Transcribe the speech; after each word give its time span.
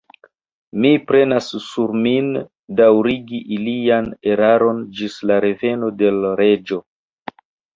Mi 0.83 0.91
prenas 1.09 1.49
sur 1.65 1.93
min, 2.05 2.31
daŭrigi 2.81 3.43
ilian 3.59 4.09
eraron 4.35 4.83
ĝis 5.01 5.19
la 5.33 5.41
reveno 5.47 5.93
de 6.03 6.11
l' 6.21 6.33
Reĝo. 6.41 6.83